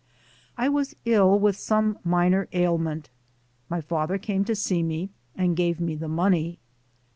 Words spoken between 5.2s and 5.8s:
and gave